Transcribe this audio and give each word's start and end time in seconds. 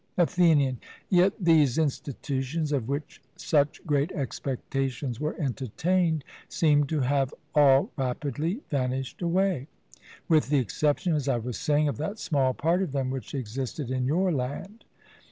ATHENIAN: 0.17 0.79
Yet 1.09 1.33
these 1.39 1.77
institutions, 1.77 2.71
of 2.71 2.87
which 2.89 3.21
such 3.35 3.85
great 3.85 4.11
expectations 4.13 5.19
were 5.19 5.39
entertained, 5.39 6.23
seem 6.49 6.85
to 6.85 7.01
have 7.01 7.31
all 7.53 7.91
rapidly 7.95 8.61
vanished 8.71 9.21
away; 9.21 9.67
with 10.27 10.49
the 10.49 10.57
exception, 10.57 11.13
as 11.13 11.27
I 11.27 11.37
was 11.37 11.59
saying, 11.59 11.87
of 11.87 11.97
that 11.97 12.17
small 12.17 12.55
part 12.55 12.81
of 12.81 12.93
them 12.93 13.11
which 13.11 13.35
existed 13.35 13.91
in 13.91 14.07
your 14.07 14.31
land. 14.31 14.85